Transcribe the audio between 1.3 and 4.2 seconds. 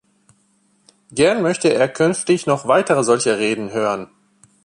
möchte er künftig noch weitere solche Reden hören.